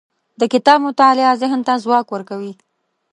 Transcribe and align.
د 0.39 0.41
کتاب 0.53 0.79
مطالعه 0.87 1.39
ذهن 1.41 1.59
ته 1.67 1.73
ځواک 1.83 2.07
ورکوي. 2.11 2.53